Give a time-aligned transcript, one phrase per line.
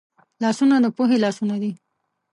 [0.43, 1.71] لاسونه د پوهې لاسونه دي